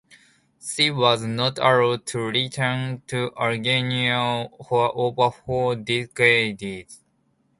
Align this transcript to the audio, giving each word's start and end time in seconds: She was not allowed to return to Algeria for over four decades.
She 0.59 0.89
was 0.89 1.21
not 1.21 1.59
allowed 1.59 2.07
to 2.07 2.21
return 2.23 3.03
to 3.05 3.31
Algeria 3.39 4.49
for 4.67 4.91
over 4.97 5.29
four 5.29 5.75
decades. 5.75 7.03